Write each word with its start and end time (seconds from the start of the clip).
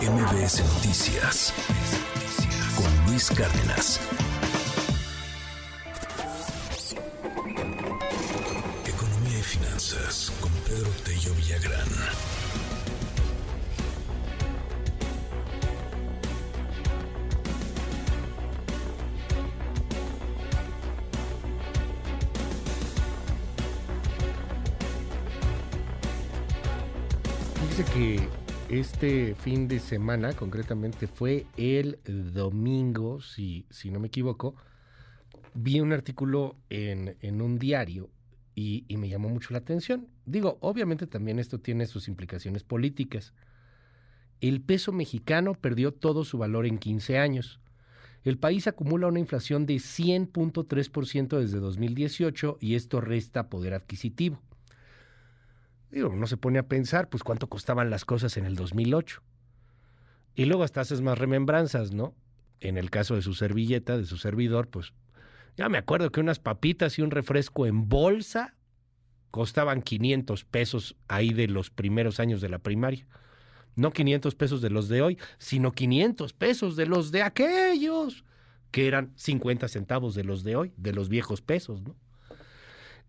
MBS 0.00 0.62
Noticias 0.74 1.52
con 2.76 3.06
Luis 3.06 3.30
Cárdenas. 3.30 4.00
Economía 8.86 9.38
y 9.38 9.42
finanzas 9.42 10.32
con 10.40 10.50
Pedro 10.66 10.90
Tello 11.04 11.34
Villagrán. 11.34 11.88
Que 27.92 28.28
este 28.80 29.34
fin 29.36 29.68
de 29.68 29.78
semana, 29.78 30.32
concretamente 30.32 31.06
fue 31.06 31.46
el 31.56 31.98
domingo, 32.32 33.20
si, 33.20 33.66
no 33.90 34.00
me 34.00 34.08
equivoco, 34.08 34.56
vi 35.54 35.80
un 35.80 35.92
artículo 35.92 36.56
en, 36.70 37.16
en 37.20 37.40
un 37.40 37.58
diario 37.58 38.10
y, 38.54 38.84
y, 38.88 38.96
me 38.96 39.08
llamó 39.08 39.28
mucho 39.28 39.52
la 39.52 39.58
atención. 39.58 40.08
Digo, 40.26 40.58
obviamente 40.60 41.06
también 41.06 41.38
esto 41.38 41.60
tiene 41.60 41.86
sus 41.86 42.08
implicaciones 42.08 42.64
políticas. 42.64 43.32
El 44.40 44.60
peso 44.60 44.92
mexicano 44.92 45.54
perdió 45.54 45.92
todo 45.92 46.24
su 46.24 46.38
valor 46.38 46.66
en 46.66 46.78
15 46.78 47.18
años. 47.18 47.60
El 48.24 48.38
país 48.38 48.66
acumula 48.66 49.06
una 49.06 49.20
inflación 49.20 49.66
de 49.66 49.74
100.3% 49.74 51.38
desde 51.38 51.58
2018 51.58 52.58
y 52.60 52.74
esto 52.74 53.00
resta 53.00 53.48
poder 53.48 53.74
adquisitivo. 53.74 54.40
Digo, 55.94 56.08
uno 56.08 56.26
se 56.26 56.36
pone 56.36 56.58
a 56.58 56.66
pensar, 56.66 57.08
pues 57.08 57.22
cuánto 57.22 57.48
costaban 57.48 57.88
las 57.88 58.04
cosas 58.04 58.36
en 58.36 58.46
el 58.46 58.56
2008. 58.56 59.22
Y 60.34 60.46
luego 60.46 60.64
hasta 60.64 60.80
haces 60.80 61.00
más 61.00 61.16
remembranzas, 61.16 61.92
¿no? 61.92 62.16
En 62.58 62.76
el 62.76 62.90
caso 62.90 63.14
de 63.14 63.22
su 63.22 63.32
servilleta, 63.32 63.96
de 63.96 64.04
su 64.04 64.16
servidor, 64.16 64.66
pues 64.66 64.92
ya 65.56 65.68
me 65.68 65.78
acuerdo 65.78 66.10
que 66.10 66.18
unas 66.18 66.40
papitas 66.40 66.98
y 66.98 67.02
un 67.02 67.12
refresco 67.12 67.64
en 67.66 67.88
bolsa 67.88 68.56
costaban 69.30 69.82
500 69.82 70.44
pesos 70.44 70.96
ahí 71.06 71.32
de 71.32 71.46
los 71.46 71.70
primeros 71.70 72.18
años 72.18 72.40
de 72.40 72.48
la 72.48 72.58
primaria. 72.58 73.06
No 73.76 73.92
500 73.92 74.34
pesos 74.34 74.60
de 74.62 74.70
los 74.70 74.88
de 74.88 75.00
hoy, 75.00 75.18
sino 75.38 75.70
500 75.70 76.32
pesos 76.32 76.74
de 76.74 76.86
los 76.86 77.12
de 77.12 77.22
aquellos, 77.22 78.24
que 78.72 78.88
eran 78.88 79.12
50 79.14 79.68
centavos 79.68 80.16
de 80.16 80.24
los 80.24 80.42
de 80.42 80.56
hoy, 80.56 80.72
de 80.76 80.92
los 80.92 81.08
viejos 81.08 81.40
pesos, 81.40 81.82
¿no? 81.82 81.94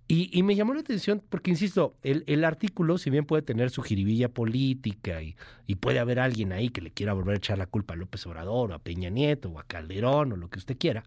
Y, 0.08 0.44
me 0.44 0.56
llamó 0.56 0.75
la 0.75 0.81
atención 0.81 1.23
porque, 1.30 1.50
insisto, 1.50 1.98
el, 2.03 2.23
el, 2.28 2.45
artículo, 2.45 3.00
si 3.00 3.09
bien 3.09 3.25
puede 3.25 3.42
tener 3.42 3.72
su 3.72 3.81
jiribilla 3.81 4.30
política 4.30 5.23
y, 5.23 5.36
y, 5.66 5.75
puede 5.75 5.98
haber 5.98 6.20
alguien 6.20 6.53
ahí 6.53 6.70
que 6.70 6.81
le 6.81 6.92
quiera 6.92 7.14
volver 7.14 7.34
a 7.34 7.38
echar 7.38 7.58
la 7.58 7.66
culpa 7.66 7.95
a 7.95 7.98
López 7.98 8.23
Obrador 8.28 8.72
o 8.72 8.76
a 8.76 8.80
Peña 8.80 9.09
Nieto 9.09 9.50
o 9.50 9.58
a 9.58 9.64
Calderón 9.64 10.33
o 10.33 10.36
lo 10.36 10.48
que 10.48 10.59
usted 10.59 10.78
quiera, 10.78 11.03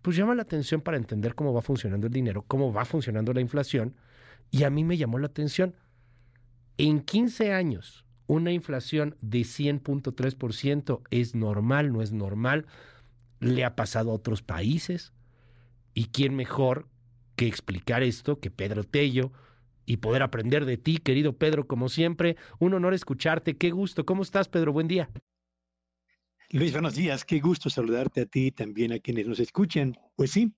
pues 0.00 0.16
llama 0.16 0.34
la 0.34 0.42
atención 0.42 0.80
para 0.80 0.96
entender 0.96 1.34
cómo 1.34 1.52
va 1.52 1.60
funcionando 1.60 2.06
el 2.06 2.12
dinero, 2.12 2.42
cómo 2.48 2.72
va 2.72 2.86
funcionando 2.86 3.34
la 3.34 3.42
inflación. 3.42 3.94
Y 4.50 4.62
a 4.62 4.70
mí 4.70 4.82
me 4.82 4.96
llamó 4.96 5.18
la 5.18 5.26
atención. 5.26 5.74
En 6.78 7.00
15 7.00 7.52
años, 7.52 8.06
una 8.26 8.50
inflación 8.50 9.16
de 9.20 9.40
100.3% 9.40 11.02
es 11.10 11.34
normal, 11.34 11.92
no 11.92 12.00
es 12.00 12.12
normal. 12.12 12.64
Le 13.40 13.64
ha 13.64 13.76
pasado 13.76 14.10
a 14.10 14.14
otros 14.14 14.42
países. 14.42 15.12
¿Y 15.92 16.06
quién 16.06 16.34
mejor 16.34 16.86
que 17.36 17.46
explicar 17.46 18.02
esto, 18.02 18.40
que 18.40 18.50
Pedro 18.50 18.84
Tello, 18.84 19.32
y 19.86 19.98
poder 19.98 20.22
aprender 20.22 20.64
de 20.64 20.76
ti, 20.76 20.98
querido 20.98 21.38
Pedro, 21.38 21.66
como 21.66 21.88
siempre. 21.88 22.36
Un 22.58 22.74
honor 22.74 22.92
escucharte. 22.92 23.56
Qué 23.56 23.70
gusto. 23.70 24.04
¿Cómo 24.04 24.22
estás, 24.22 24.48
Pedro? 24.48 24.72
Buen 24.72 24.88
día. 24.88 25.10
Luis, 26.50 26.72
buenos 26.72 26.96
días. 26.96 27.24
Qué 27.24 27.40
gusto 27.40 27.70
saludarte 27.70 28.22
a 28.22 28.26
ti 28.26 28.46
y 28.46 28.50
también 28.50 28.92
a 28.92 28.98
quienes 28.98 29.26
nos 29.26 29.38
escuchan. 29.38 29.96
Pues 30.16 30.32
sí, 30.32 30.52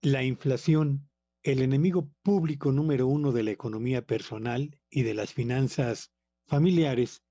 la 0.00 0.22
inflación, 0.24 1.08
el 1.42 1.60
enemigo 1.62 2.10
público 2.22 2.72
número 2.72 3.06
uno 3.06 3.32
de 3.32 3.42
la 3.42 3.50
economía 3.50 4.02
personal 4.06 4.78
y 4.90 5.02
de 5.02 5.14
las 5.14 5.32
finanzas 5.32 6.10
familiares, 6.46 7.22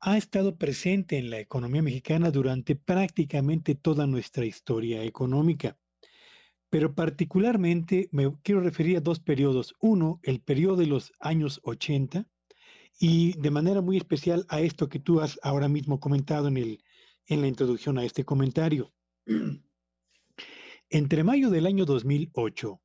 ha 0.00 0.18
estado 0.18 0.56
presente 0.56 1.16
en 1.16 1.30
la 1.30 1.38
economía 1.38 1.82
mexicana 1.82 2.32
durante 2.32 2.74
prácticamente 2.74 3.76
toda 3.76 4.08
nuestra 4.08 4.44
historia 4.44 5.04
económica 5.04 5.76
pero 6.72 6.94
particularmente 6.94 8.08
me 8.12 8.34
quiero 8.42 8.62
referir 8.62 8.96
a 8.96 9.00
dos 9.02 9.20
periodos. 9.20 9.74
Uno, 9.78 10.20
el 10.22 10.40
periodo 10.40 10.76
de 10.76 10.86
los 10.86 11.12
años 11.20 11.60
80 11.64 12.26
y 12.98 13.34
de 13.38 13.50
manera 13.50 13.82
muy 13.82 13.98
especial 13.98 14.46
a 14.48 14.62
esto 14.62 14.88
que 14.88 14.98
tú 14.98 15.20
has 15.20 15.38
ahora 15.42 15.68
mismo 15.68 16.00
comentado 16.00 16.48
en, 16.48 16.56
el, 16.56 16.82
en 17.26 17.42
la 17.42 17.48
introducción 17.48 17.98
a 17.98 18.06
este 18.06 18.24
comentario. 18.24 18.90
Entre 20.88 21.22
mayo 21.22 21.50
del 21.50 21.66
año 21.66 21.84
2008 21.84 22.80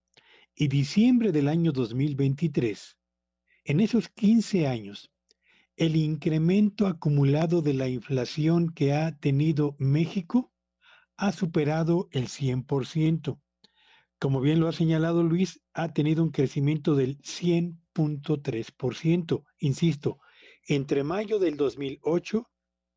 y 0.54 0.68
diciembre 0.68 1.32
del 1.32 1.48
año 1.48 1.72
2023, 1.72 2.98
en 3.64 3.80
esos 3.80 4.10
15 4.10 4.68
años, 4.68 5.14
el 5.78 5.96
incremento 5.96 6.88
acumulado 6.88 7.62
de 7.62 7.74
la 7.74 7.88
inflación 7.88 8.68
que 8.70 8.92
ha 8.92 9.18
tenido 9.18 9.78
México 9.80 10.52
ha 11.16 11.32
superado 11.32 12.10
el 12.12 12.28
100% 12.28 13.40
como 14.20 14.42
bien 14.42 14.60
lo 14.60 14.68
ha 14.68 14.74
señalado 14.74 15.24
Luis, 15.24 15.62
ha 15.74 15.94
tenido 15.94 16.24
un 16.24 16.32
crecimiento 16.32 16.96
del 16.96 17.20
100.3%, 17.20 19.46
insisto, 19.60 20.20
entre 20.68 21.04
mayo 21.04 21.38
del 21.40 21.56
2008 21.56 22.50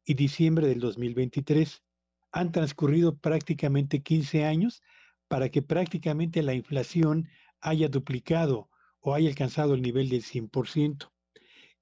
y 0.05 0.15
diciembre 0.15 0.67
del 0.67 0.81
2023. 0.81 1.85
Han 2.33 2.53
transcurrido 2.53 3.19
prácticamente 3.19 4.03
15 4.03 4.47
años 4.47 4.83
para 5.29 5.51
que 5.51 5.61
prácticamente 5.63 6.43
la 6.43 6.55
inflación 6.55 7.29
haya 7.61 7.89
duplicado 7.89 8.71
o 9.01 9.15
haya 9.15 9.29
alcanzado 9.29 9.75
el 9.75 9.83
nivel 9.83 10.09
del 10.09 10.23
100%. 10.23 11.11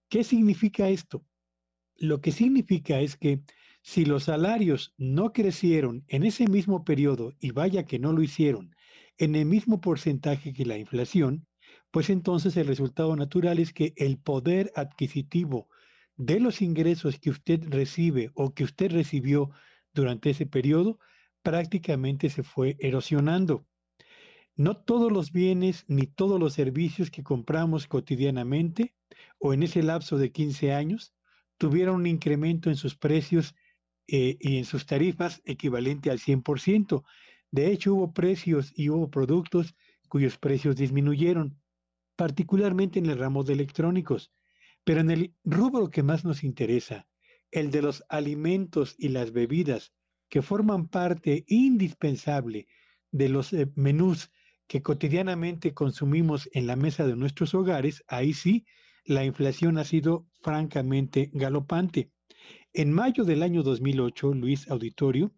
¿Qué 0.08 0.24
significa 0.24 0.88
esto? 0.88 1.24
Lo 1.96 2.20
que 2.20 2.32
significa 2.32 2.98
es 3.00 3.16
que 3.16 3.42
si 3.82 4.04
los 4.04 4.24
salarios 4.24 4.94
no 4.98 5.32
crecieron 5.32 6.04
en 6.08 6.24
ese 6.24 6.48
mismo 6.48 6.84
periodo, 6.84 7.32
y 7.40 7.52
vaya 7.52 7.86
que 7.86 7.98
no 7.98 8.12
lo 8.12 8.22
hicieron, 8.22 8.74
en 9.18 9.34
el 9.34 9.46
mismo 9.46 9.80
porcentaje 9.80 10.52
que 10.52 10.64
la 10.64 10.78
inflación, 10.78 11.46
pues 11.90 12.10
entonces 12.10 12.56
el 12.56 12.66
resultado 12.66 13.14
natural 13.16 13.58
es 13.58 13.72
que 13.72 13.92
el 13.96 14.18
poder 14.18 14.72
adquisitivo 14.74 15.68
de 16.16 16.40
los 16.40 16.62
ingresos 16.62 17.18
que 17.18 17.30
usted 17.30 17.62
recibe 17.68 18.30
o 18.34 18.54
que 18.54 18.64
usted 18.64 18.90
recibió 18.92 19.50
durante 19.92 20.30
ese 20.30 20.46
periodo 20.46 20.98
prácticamente 21.42 22.30
se 22.30 22.42
fue 22.42 22.76
erosionando. 22.80 23.66
No 24.56 24.76
todos 24.76 25.12
los 25.12 25.30
bienes 25.32 25.84
ni 25.86 26.06
todos 26.06 26.40
los 26.40 26.52
servicios 26.52 27.10
que 27.10 27.22
compramos 27.22 27.86
cotidianamente 27.86 28.94
o 29.38 29.54
en 29.54 29.62
ese 29.62 29.82
lapso 29.82 30.18
de 30.18 30.32
15 30.32 30.72
años 30.72 31.14
tuvieron 31.58 31.96
un 31.96 32.06
incremento 32.06 32.68
en 32.68 32.76
sus 32.76 32.96
precios 32.96 33.54
eh, 34.08 34.36
y 34.40 34.58
en 34.58 34.64
sus 34.64 34.86
tarifas 34.86 35.42
equivalente 35.44 36.10
al 36.10 36.18
100%, 36.18 37.04
de 37.50 37.72
hecho, 37.72 37.94
hubo 37.94 38.12
precios 38.12 38.72
y 38.74 38.90
hubo 38.90 39.10
productos 39.10 39.74
cuyos 40.08 40.36
precios 40.38 40.76
disminuyeron, 40.76 41.58
particularmente 42.16 42.98
en 42.98 43.06
el 43.06 43.18
ramo 43.18 43.44
de 43.44 43.54
electrónicos. 43.54 44.32
Pero 44.84 45.00
en 45.00 45.10
el 45.10 45.34
rubro 45.44 45.90
que 45.90 46.02
más 46.02 46.24
nos 46.24 46.44
interesa, 46.44 47.06
el 47.50 47.70
de 47.70 47.82
los 47.82 48.04
alimentos 48.08 48.94
y 48.98 49.08
las 49.08 49.32
bebidas, 49.32 49.92
que 50.28 50.42
forman 50.42 50.88
parte 50.88 51.44
indispensable 51.46 52.66
de 53.10 53.28
los 53.28 53.52
eh, 53.52 53.70
menús 53.74 54.30
que 54.66 54.82
cotidianamente 54.82 55.72
consumimos 55.72 56.48
en 56.52 56.66
la 56.66 56.76
mesa 56.76 57.06
de 57.06 57.16
nuestros 57.16 57.54
hogares, 57.54 58.04
ahí 58.06 58.34
sí, 58.34 58.66
la 59.04 59.24
inflación 59.24 59.78
ha 59.78 59.84
sido 59.84 60.26
francamente 60.42 61.30
galopante. 61.32 62.10
En 62.74 62.92
mayo 62.92 63.24
del 63.24 63.42
año 63.42 63.62
2008, 63.62 64.34
Luis 64.34 64.68
Auditorio, 64.68 65.32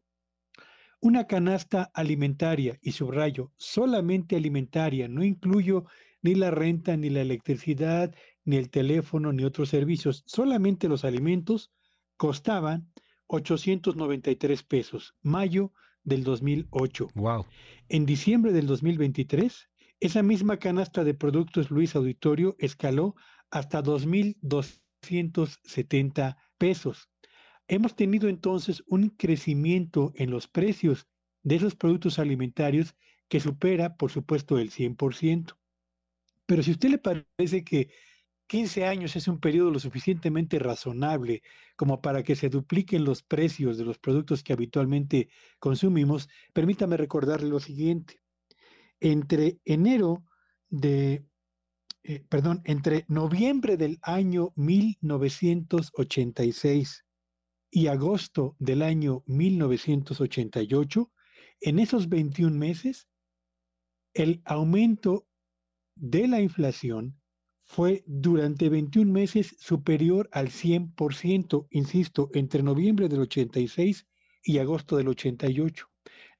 una 1.01 1.27
canasta 1.27 1.91
alimentaria, 1.95 2.79
y 2.83 2.93
subrayo, 2.93 3.53
solamente 3.57 4.37
alimentaria, 4.37 5.09
no 5.09 5.25
incluyo 5.25 5.87
ni 6.23 6.35
la 6.35 6.51
renta, 6.51 6.97
ni 6.97 7.09
la 7.09 7.23
electricidad, 7.23 8.15
ni 8.45 8.57
el 8.57 8.71
teléfono, 8.71 9.33
ni 9.33 9.45
otros 9.45 9.71
servicios, 9.71 10.23
solamente 10.27 10.89
los 10.89 11.05
alimentos, 11.05 11.73
costaban 12.17 12.93
893 13.29 14.63
pesos, 14.63 15.15
mayo 15.23 15.73
del 16.05 16.23
2008. 16.25 17.09
Wow. 17.15 17.47
En 17.89 18.05
diciembre 18.05 18.53
del 18.53 18.67
2023, 18.67 19.71
esa 20.01 20.23
misma 20.23 20.59
canasta 20.59 21.05
de 21.05 21.15
productos 21.15 21.71
Luis 21.71 21.97
Auditorio 21.97 22.57
escaló 22.59 23.15
hasta 23.51 23.83
2.270 23.83 26.37
pesos. 26.59 27.09
Hemos 27.73 27.95
tenido 27.95 28.29
entonces 28.29 28.83
un 28.89 29.11
crecimiento 29.11 30.13
en 30.17 30.33
los 30.33 30.49
precios 30.49 31.07
de 31.45 31.55
esos 31.55 31.77
productos 31.77 32.19
alimentarios 32.19 32.97
que 33.29 33.39
supera, 33.39 33.97
por 33.97 34.11
supuesto, 34.11 34.59
el 34.59 34.73
100%. 34.73 35.57
Pero 36.47 36.65
si 36.65 36.71
a 36.71 36.73
usted 36.73 36.89
le 36.89 36.99
parece 36.99 37.63
que 37.63 37.93
15 38.49 38.87
años 38.87 39.15
es 39.15 39.29
un 39.29 39.39
periodo 39.39 39.71
lo 39.71 39.79
suficientemente 39.79 40.59
razonable 40.59 41.45
como 41.77 42.03
para 42.03 42.25
que 42.25 42.35
se 42.35 42.49
dupliquen 42.49 43.05
los 43.05 43.23
precios 43.23 43.79
de 43.79 43.85
los 43.85 44.01
productos 44.01 44.43
que 44.43 44.53
habitualmente 44.53 45.29
consumimos, 45.61 46.29
permítame 46.53 46.97
recordarle 46.97 47.51
lo 47.51 47.61
siguiente. 47.61 48.21
Entre 48.99 49.61
enero 49.65 50.25
de, 50.71 51.25
eh, 52.03 52.25
perdón, 52.29 52.63
entre 52.65 53.05
noviembre 53.07 53.77
del 53.77 54.01
año 54.03 54.53
1986 54.57 57.05
y 57.71 57.87
agosto 57.87 58.57
del 58.59 58.83
año 58.83 59.23
1988, 59.27 61.11
en 61.61 61.79
esos 61.79 62.09
21 62.09 62.57
meses, 62.57 63.09
el 64.15 64.43
aumento 64.45 65.27
de 65.95 66.27
la 66.27 66.41
inflación 66.41 67.21
fue 67.63 68.03
durante 68.07 68.69
21 68.69 69.13
meses 69.13 69.55
superior 69.61 70.29
al 70.33 70.49
100%, 70.49 71.69
insisto, 71.71 72.29
entre 72.33 72.65
noviembre 72.65 73.09
del 73.09 73.21
86 73.21 74.09
y 74.43 74.59
agosto 74.59 74.97
del 74.97 75.07
88, 75.07 75.87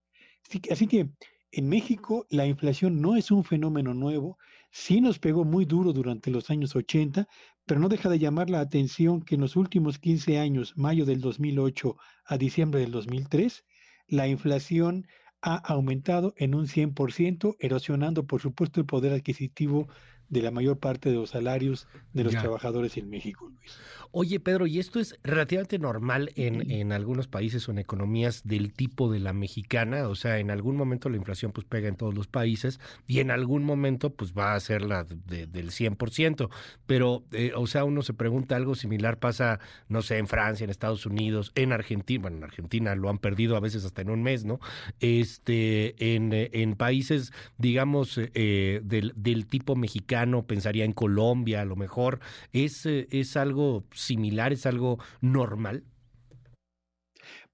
Así 0.71 0.89
que, 0.89 1.11
en 1.53 1.69
México 1.69 2.27
la 2.31 2.47
inflación 2.47 3.01
no 3.01 3.15
es 3.15 3.31
un 3.31 3.45
fenómeno 3.45 3.95
nuevo, 3.95 4.39
sí 4.71 5.01
nos 5.01 5.19
pegó 5.19 5.45
muy 5.45 5.67
duro 5.67 5.93
durante 5.93 6.31
los 6.31 6.51
años 6.51 6.75
80, 6.75 7.29
pero 7.67 7.81
no 7.81 7.89
deja 7.89 8.09
de 8.09 8.19
llamar 8.19 8.51
la 8.51 8.61
atención 8.61 9.23
que 9.23 9.37
en 9.37 9.41
los 9.41 9.57
últimos 9.57 9.99
15 9.99 10.39
años, 10.39 10.75
mayo 10.77 11.05
del 11.05 11.21
2008 11.21 11.97
a 12.25 12.39
diciembre 12.39 12.81
del 12.81 12.91
2003, 12.91 13.65
la 14.09 14.29
inflación 14.29 15.07
ha 15.43 15.57
aumentado 15.57 16.35
en 16.37 16.55
un 16.55 16.67
100%, 16.67 17.57
erosionando, 17.59 18.27
por 18.27 18.41
supuesto, 18.41 18.81
el 18.81 18.87
poder 18.87 19.13
adquisitivo 19.13 19.89
de 20.33 20.41
la 20.41 20.51
mayor 20.51 20.79
parte 20.79 21.11
de 21.11 21.17
los 21.17 21.31
salarios 21.31 21.87
de 22.15 22.25
los 22.25 22.33
trabajadores 22.33 22.97
en 22.97 23.11
México, 23.11 23.51
Luis. 23.51 23.79
Oye, 24.15 24.41
Pedro, 24.41 24.67
¿y 24.67 24.79
esto 24.79 25.01
es 25.01 25.19
relativamente 25.23 25.79
normal 25.79 26.33
en, 26.37 26.71
en, 26.71 26.93
algunos 26.93 27.29
países 27.29 27.67
o 27.67 27.73
en 27.73 27.79
economías 27.79 28.43
del 28.45 28.75
tipo 28.75 29.11
de 29.11 29.21
la 29.21 29.33
mexicana? 29.33 30.07
O 30.09 30.15
sea, 30.15 30.39
en 30.39 30.51
algún 30.51 30.77
momento 30.77 31.09
la 31.09 31.17
inflación 31.17 31.53
pues 31.53 31.67
pega 31.67 31.89
en 31.89 31.97
todos 31.97 32.15
los 32.15 32.27
países 32.27 32.79
y 33.07 33.21
en 33.21 33.31
algún 33.31 33.65
momento 33.65 34.11
pues 34.11 34.35
va 34.35 34.55
a 34.55 34.61
ser 34.61 34.83
la 34.83 35.05
de, 35.05 35.47
del 35.47 35.71
100%. 35.71 36.51
Pero, 36.87 37.25
eh, 37.33 37.53
o 37.57 37.67
sea, 37.67 37.85
uno 37.85 38.03
se 38.03 38.13
pregunta, 38.13 38.55
algo 38.55 38.75
similar 38.75 39.19
pasa, 39.19 39.61
no 39.89 40.03
sé, 40.03 40.19
en 40.19 40.29
Francia, 40.29 40.65
en 40.65 40.71
Estados 40.71 41.07
Unidos, 41.07 41.51
en 41.55 41.73
Argentina, 41.73 42.21
bueno, 42.21 42.37
en 42.37 42.45
Argentina 42.45 42.95
lo 42.95 43.09
han 43.09 43.19
perdido 43.19 43.57
a 43.57 43.61
veces 43.61 43.83
hasta 43.87 44.03
en 44.03 44.11
un 44.11 44.23
mes, 44.23 44.45
¿no? 44.45 44.61
Este, 45.01 46.15
en, 46.15 46.33
en 46.35 46.75
países, 46.75 47.33
digamos, 47.57 48.19
eh, 48.19 48.83
del, 48.85 49.15
del 49.17 49.47
tipo 49.47 49.75
mexicano, 49.75 50.22
pensaría 50.47 50.85
en 50.85 50.93
Colombia 50.93 51.61
a 51.61 51.65
lo 51.65 51.77
mejor, 51.77 52.21
es, 52.53 52.87
eh, 52.87 53.09
es 53.11 53.37
algo 53.37 53.85
similar, 53.93 54.53
es 54.53 54.67
algo 54.67 54.99
normal? 55.21 55.85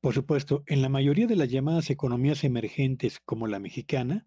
Por 0.01 0.15
supuesto, 0.15 0.63
en 0.67 0.83
la 0.83 0.89
mayoría 0.89 1.27
de 1.27 1.37
las 1.37 1.51
llamadas 1.51 1.91
economías 1.91 2.45
emergentes 2.45 3.19
como 3.25 3.49
la 3.49 3.59
mexicana, 3.59 4.27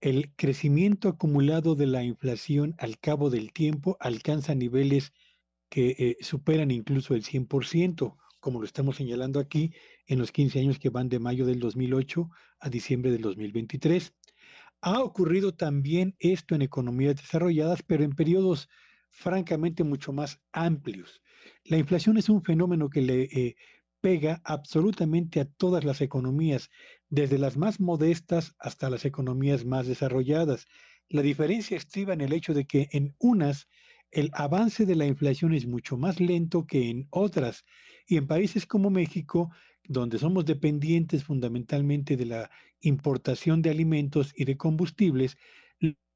el 0.00 0.32
crecimiento 0.34 1.10
acumulado 1.10 1.74
de 1.74 1.86
la 1.86 2.02
inflación 2.02 2.74
al 2.78 2.98
cabo 2.98 3.28
del 3.28 3.52
tiempo 3.52 3.98
alcanza 4.00 4.54
niveles 4.54 5.12
que 5.68 5.94
eh, 5.98 6.16
superan 6.20 6.70
incluso 6.70 7.14
el 7.14 7.22
100%, 7.22 8.16
como 8.40 8.60
lo 8.60 8.64
estamos 8.64 8.96
señalando 8.96 9.38
aquí 9.38 9.74
en 10.06 10.18
los 10.18 10.32
15 10.32 10.60
años 10.60 10.78
que 10.78 10.88
van 10.88 11.10
de 11.10 11.18
mayo 11.18 11.44
del 11.44 11.60
2008 11.60 12.30
a 12.60 12.70
diciembre 12.70 13.10
del 13.10 13.20
2023. 13.20 14.14
Ha 14.82 15.02
ocurrido 15.02 15.54
también 15.54 16.16
esto 16.18 16.54
en 16.54 16.62
economías 16.62 17.16
desarrolladas, 17.16 17.82
pero 17.82 18.04
en 18.04 18.12
periodos 18.12 18.68
francamente 19.10 19.84
mucho 19.84 20.12
más 20.12 20.40
amplios. 20.52 21.22
La 21.64 21.76
inflación 21.76 22.16
es 22.16 22.28
un 22.28 22.42
fenómeno 22.42 22.88
que 22.88 23.02
le 23.02 23.22
eh, 23.24 23.56
pega 24.00 24.40
absolutamente 24.44 25.40
a 25.40 25.44
todas 25.44 25.84
las 25.84 26.00
economías, 26.00 26.70
desde 27.08 27.38
las 27.38 27.56
más 27.56 27.80
modestas 27.80 28.54
hasta 28.58 28.88
las 28.88 29.04
economías 29.04 29.64
más 29.64 29.86
desarrolladas. 29.86 30.66
La 31.08 31.22
diferencia 31.22 31.76
estriba 31.76 32.14
en 32.14 32.20
el 32.20 32.32
hecho 32.32 32.54
de 32.54 32.66
que 32.66 32.88
en 32.92 33.14
unas 33.18 33.68
el 34.10 34.30
avance 34.32 34.86
de 34.86 34.96
la 34.96 35.06
inflación 35.06 35.54
es 35.54 35.66
mucho 35.66 35.96
más 35.96 36.20
lento 36.20 36.66
que 36.66 36.88
en 36.88 37.06
otras. 37.10 37.64
Y 38.06 38.16
en 38.16 38.26
países 38.26 38.66
como 38.66 38.90
México, 38.90 39.50
donde 39.90 40.20
somos 40.20 40.44
dependientes 40.44 41.24
fundamentalmente 41.24 42.16
de 42.16 42.24
la 42.24 42.50
importación 42.80 43.60
de 43.60 43.70
alimentos 43.70 44.32
y 44.36 44.44
de 44.44 44.56
combustibles, 44.56 45.36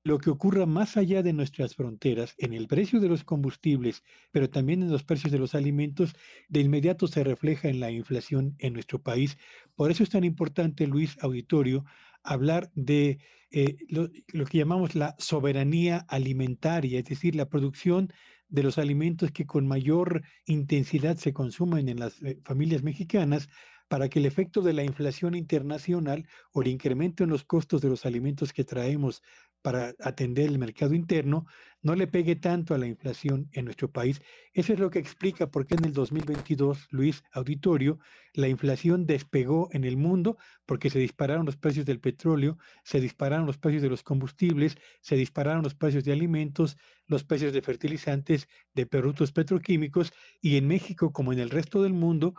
lo 0.04 0.18
que 0.18 0.30
ocurra 0.30 0.64
más 0.64 0.96
allá 0.96 1.24
de 1.24 1.32
nuestras 1.32 1.74
fronteras, 1.74 2.36
en 2.38 2.52
el 2.52 2.68
precio 2.68 3.00
de 3.00 3.08
los 3.08 3.24
combustibles, 3.24 4.04
pero 4.30 4.48
también 4.48 4.82
en 4.82 4.92
los 4.92 5.02
precios 5.02 5.32
de 5.32 5.40
los 5.40 5.56
alimentos, 5.56 6.14
de 6.48 6.60
inmediato 6.60 7.08
se 7.08 7.24
refleja 7.24 7.68
en 7.68 7.80
la 7.80 7.90
inflación 7.90 8.54
en 8.60 8.74
nuestro 8.74 9.02
país. 9.02 9.38
Por 9.74 9.90
eso 9.90 10.04
es 10.04 10.10
tan 10.10 10.22
importante, 10.22 10.86
Luis 10.86 11.16
Auditorio, 11.20 11.84
hablar 12.22 12.70
de 12.76 13.18
eh, 13.50 13.76
lo, 13.88 14.08
que 14.44 14.58
llamamos 14.58 14.94
la 14.94 15.16
soberanía 15.18 16.06
alimentaria, 16.08 17.00
es 17.00 17.06
decir, 17.06 17.34
la 17.34 17.48
producción 17.48 18.12
de 18.54 18.62
los 18.62 18.78
alimentos 18.78 19.32
que 19.32 19.46
con 19.46 19.66
mayor 19.66 20.22
intensidad 20.46 21.16
se 21.16 21.32
consumen 21.32 21.88
en 21.88 21.98
las 21.98 22.22
eh, 22.22 22.38
familias 22.44 22.84
mexicanas 22.84 23.48
para 23.88 24.08
que 24.08 24.20
el 24.20 24.26
efecto 24.26 24.62
de 24.62 24.72
la 24.72 24.84
inflación 24.84 25.34
internacional 25.34 26.28
o 26.52 26.62
el 26.62 26.68
incremento 26.68 27.24
en 27.24 27.30
los 27.30 27.42
costos 27.42 27.82
de 27.82 27.88
los 27.88 28.06
alimentos 28.06 28.52
que 28.52 28.62
traemos 28.62 29.22
para 29.64 29.94
atender 30.00 30.46
el 30.46 30.58
mercado 30.58 30.92
interno 30.92 31.46
no 31.80 31.94
le 31.94 32.06
pegue 32.06 32.36
tanto 32.36 32.74
a 32.74 32.78
la 32.78 32.86
inflación 32.86 33.48
en 33.52 33.64
nuestro 33.64 33.90
país. 33.90 34.20
Eso 34.52 34.74
es 34.74 34.78
lo 34.78 34.90
que 34.90 34.98
explica 34.98 35.50
por 35.50 35.66
qué 35.66 35.74
en 35.74 35.86
el 35.86 35.94
2022, 35.94 36.88
Luis 36.90 37.24
Auditorio, 37.32 37.98
la 38.34 38.48
inflación 38.48 39.06
despegó 39.06 39.70
en 39.72 39.84
el 39.84 39.96
mundo 39.96 40.36
porque 40.66 40.90
se 40.90 40.98
dispararon 40.98 41.46
los 41.46 41.56
precios 41.56 41.86
del 41.86 41.98
petróleo, 41.98 42.58
se 42.84 43.00
dispararon 43.00 43.46
los 43.46 43.56
precios 43.56 43.82
de 43.82 43.88
los 43.88 44.02
combustibles, 44.02 44.76
se 45.00 45.16
dispararon 45.16 45.62
los 45.62 45.74
precios 45.74 46.04
de 46.04 46.12
alimentos, 46.12 46.76
los 47.06 47.24
precios 47.24 47.54
de 47.54 47.62
fertilizantes, 47.62 48.48
de 48.74 48.84
productos 48.84 49.32
petroquímicos 49.32 50.12
y 50.42 50.58
en 50.58 50.68
México 50.68 51.10
como 51.10 51.32
en 51.32 51.38
el 51.38 51.48
resto 51.48 51.82
del 51.82 51.94
mundo 51.94 52.34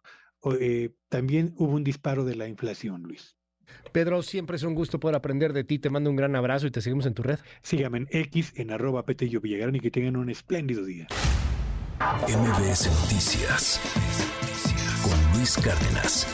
eh, 0.59 0.93
también 1.09 1.55
hubo 1.57 1.73
un 1.73 1.83
disparo 1.83 2.23
de 2.23 2.35
la 2.35 2.47
inflación, 2.47 3.01
Luis. 3.01 3.35
Pedro, 3.91 4.21
siempre 4.21 4.57
es 4.57 4.63
un 4.63 4.75
gusto 4.75 4.99
poder 4.99 5.15
aprender 5.15 5.53
de 5.53 5.63
ti. 5.63 5.79
Te 5.79 5.89
mando 5.89 6.09
un 6.09 6.15
gran 6.15 6.35
abrazo 6.35 6.67
y 6.67 6.71
te 6.71 6.81
seguimos 6.81 7.05
en 7.05 7.13
tu 7.13 7.23
red. 7.23 7.39
Síganme 7.61 7.99
en 7.99 8.07
X, 8.11 8.53
en 8.55 8.71
arroba 8.71 9.05
Petello 9.05 9.41
Villagrán 9.41 9.75
y 9.75 9.79
que 9.79 9.91
tengan 9.91 10.17
un 10.17 10.29
espléndido 10.29 10.85
día. 10.85 11.07
MBS 12.27 12.87
Noticias 13.01 13.79
con 15.03 15.37
Luis 15.37 15.55
Cárdenas. 15.57 16.27